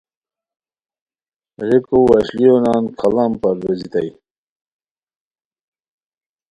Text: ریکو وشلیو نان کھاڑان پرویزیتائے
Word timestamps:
ریکو 1.67 1.97
وشلیو 2.09 2.55
نان 2.65 2.83
کھاڑان 2.97 3.31
پرویزیتائے 3.41 4.11